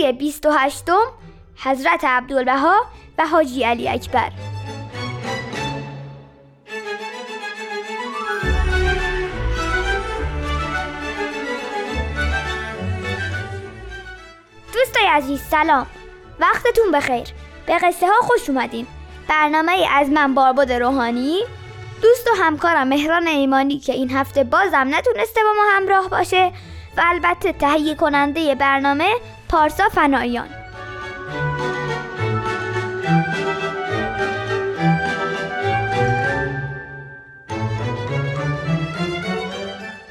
[0.00, 0.84] قصه 28
[1.56, 2.86] حضرت عبدالبها
[3.18, 4.30] و حاجی علی اکبر.
[14.74, 15.86] دوستای عزیز سلام.
[16.40, 17.28] وقتتون بخیر.
[17.66, 18.86] به قصه ها خوش اومدین.
[19.28, 21.40] برنامه ای از من بارباد روحانی.
[22.02, 26.52] دوست و همکارم مهران ایمانی که این هفته بازم نتونسته با ما همراه باشه
[26.96, 29.14] و البته تهیه کننده برنامه
[29.50, 30.48] پارسا فنایان.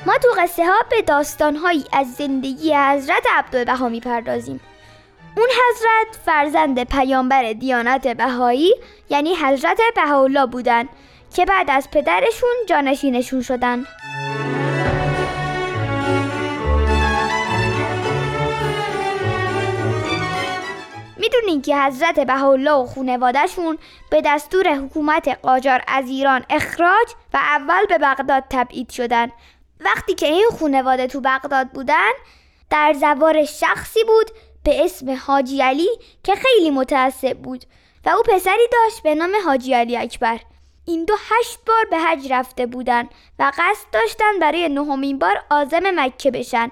[0.06, 4.60] ما تو قصه ها به داستانهایی از زندگی حضرت عبدالبها می‌پردازیم.
[5.38, 8.76] اون حضرت فرزند پیامبر دیانت بهایی
[9.10, 10.86] یعنی حضرت بهاءالله بودن
[11.36, 13.86] که بعد از پدرشون جانشینشون شدن.
[21.70, 23.78] که حضرت بهاءالله و خونوادهشون
[24.10, 29.32] به دستور حکومت قاجار از ایران اخراج و اول به بغداد تبعید شدن.
[29.80, 32.12] وقتی که این خونواده تو بغداد بودن
[32.70, 34.32] در زوار شخصی بود
[34.64, 35.90] به اسم حاجی علی
[36.24, 37.64] که خیلی متعصب بود
[38.06, 40.40] و او پسری داشت به نام حاجی علی اکبر.
[40.86, 43.10] این دو هشت بار به حج رفته بودن
[43.40, 46.72] و قصد داشتن برای نهمین بار آزم مکه بشن.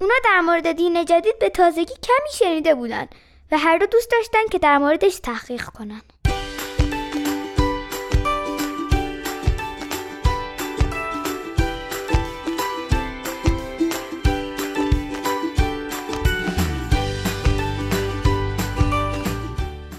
[0.00, 3.08] اونا در مورد دین جدید به تازگی کمی شنیده بودن.
[3.52, 6.02] و هر دو دوست داشتن که در موردش تحقیق کنن.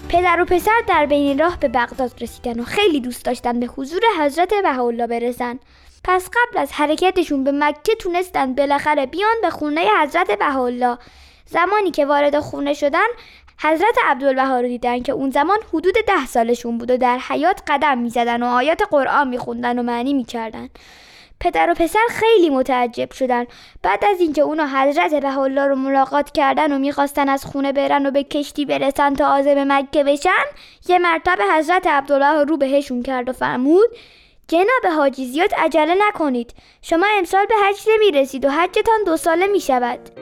[0.08, 4.00] پدر و پسر در بین راه به بغداد رسیدن و خیلی دوست داشتن به حضور
[4.20, 5.58] حضرت بهاءالله برسن.
[6.04, 10.98] پس قبل از حرکتشون به مکه تونستن بالاخره بیان به خونه حضرت بهاءالله.
[11.50, 13.06] زمانی که وارد خونه شدن
[13.60, 17.98] حضرت عبدالبها رو دیدن که اون زمان حدود ده سالشون بود و در حیات قدم
[17.98, 20.68] می‌زدن و آیات قرآن میخوندن و معنی می‌کردن.
[21.40, 23.44] پدر و پسر خیلی متعجب شدن.
[23.82, 28.10] بعد از اینکه اونا حضرت بهاءالله رو ملاقات کردن و می‌خواستن از خونه برن و
[28.10, 30.30] به کشتی برسن تا آزم مکه بشن
[30.88, 33.88] یه مرتبه حضرت عبدالله رو بهشون کرد و فرمود
[34.48, 36.54] جناب حاجی زیاد عجله نکنید.
[36.82, 40.17] شما امسال به حج نمی‌رسید و حجتان دو ساله می‌شود.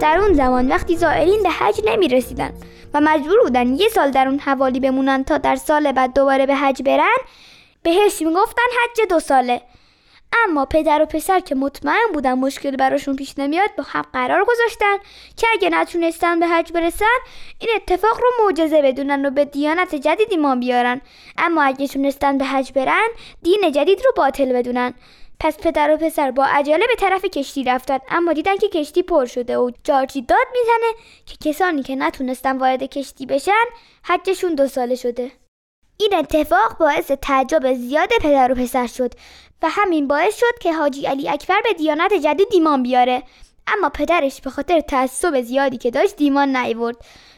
[0.00, 2.52] در اون زمان وقتی زائرین به حج نمی رسیدن
[2.94, 6.54] و مجبور بودن یه سال در اون حوالی بمونن تا در سال بعد دوباره به
[6.54, 7.16] حج برن
[7.82, 9.62] بهش می‌گفتن حج دو ساله.
[10.44, 14.96] اما پدر و پسر که مطمئن بودن مشکل براشون پیش نمیاد با هم قرار گذاشتن
[15.36, 17.16] که اگه نتونستن به حج برسن
[17.58, 21.00] این اتفاق رو معجزه بدونن و به دیانت جدید ایمان بیارن.
[21.38, 23.08] اما اگه تونستن به حج برن
[23.42, 24.94] دین جدید رو باطل بدونن.
[25.40, 29.26] پس پدر و پسر با عجله به طرف کشتی رفتن اما دیدن که کشتی پر
[29.26, 33.64] شده و جارچی داد می‌زنه که کسانی که نتونستن وارد کشتی بشن
[34.04, 35.30] حجشون دو ساله شده.
[36.00, 39.14] این اتفاق باعث تعجب زیاد پدر و پسر شد
[39.62, 43.22] و همین باعث شد که حاجی علی اکبر به دیانت جدید ایمان بیاره.
[43.66, 46.96] اما پدرش به خاطر تعصب زیادی که داشت ایمان نیورد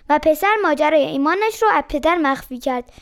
[0.09, 2.93] و پسر ماجرای ایمانش رو از پدر مخفی کرد.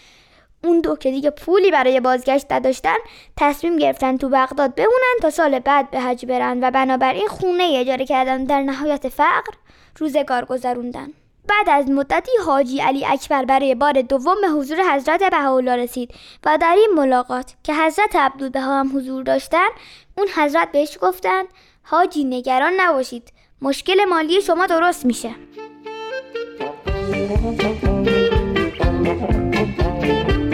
[0.66, 2.96] اون دو که دیگه پولی برای بازگشت نداشتن
[3.36, 8.04] تصمیم گرفتن تو بغداد بمونن تا سال بعد به حج برن و بنابراین خونه اجاره
[8.04, 8.44] کردن.
[8.44, 9.52] در نهایت فقر
[9.98, 11.12] روزگار گذروندن.
[11.48, 16.14] بعد از مدتی حاجی علی اکبر برای بار دوم به حضور حضرت بهاءالله رسید
[16.46, 19.68] و در این ملاقات که حضرت عبدالبها هم حضور داشتن
[20.18, 21.42] اون حضرت بهش گفتن
[21.82, 23.32] حاجی نگران نباشید
[23.62, 25.30] مشکل مالی شما درست میشه.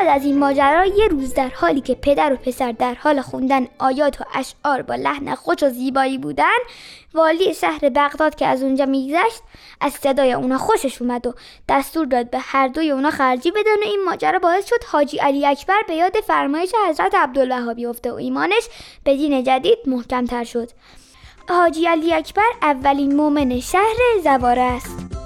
[0.00, 3.66] بعد از این ماجرا یه روز در حالی که پدر و پسر در حال خوندن
[3.78, 6.58] آیات و اشعار با لحن خوش و زیبایی بودن
[7.14, 9.42] والی شهر بغداد که از اونجا میگذشت
[9.80, 11.34] از صدای اونا خوشش اومد و
[11.68, 15.46] دستور داد به هر دوی اونا خرجی بدن و این ماجرا باعث شد حاجی علی
[15.46, 18.68] اکبر به یاد فرمایش حضرت عبدالوهاب بیفته و ایمانش
[19.04, 20.70] به دین جدید محکمتر شد.
[21.48, 25.19] حاجی علی اکبر اولین مؤمن شهر زواره است.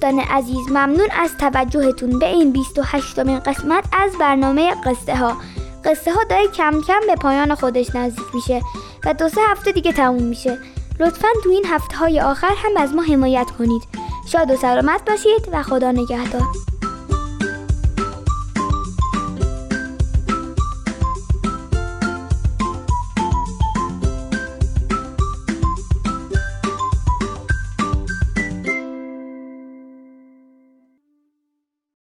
[0.00, 5.36] دوستان عزیز ممنون از توجهتون به این 28 مین قسمت از برنامه قصه ها
[5.84, 8.62] قصه ها داره کم کم به پایان خودش نزدیک میشه
[9.04, 10.58] و دو سه هفته دیگه تموم میشه.
[11.00, 13.82] لطفا تو این هفته های آخر هم از ما حمایت کنید.
[14.26, 16.77] شاد و سلامت باشید و خدا نگهدار.